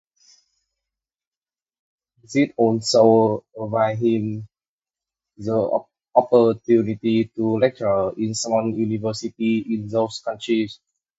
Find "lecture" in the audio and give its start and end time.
7.59-8.09